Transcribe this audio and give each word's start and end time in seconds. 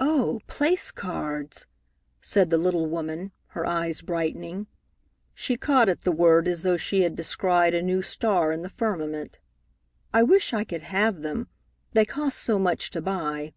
"Oh, 0.00 0.40
place 0.48 0.90
cards!" 0.90 1.66
said 2.20 2.50
the 2.50 2.58
little 2.58 2.86
woman, 2.86 3.30
her 3.50 3.64
eyes 3.64 4.02
brightening. 4.02 4.66
She 5.32 5.56
caught 5.56 5.88
at 5.88 6.00
the 6.00 6.10
word 6.10 6.48
as 6.48 6.64
though 6.64 6.76
she 6.76 7.02
had 7.02 7.14
descried 7.14 7.72
a 7.72 7.80
new 7.80 8.02
star 8.02 8.50
in 8.50 8.62
the 8.62 8.68
firmament. 8.68 9.38
"I 10.12 10.24
wish 10.24 10.52
I 10.52 10.64
could 10.64 10.82
have 10.82 11.22
them. 11.22 11.46
They 11.92 12.04
cost 12.04 12.38
so 12.38 12.58
much 12.58 12.90
to 12.90 13.00
buy. 13.00 13.52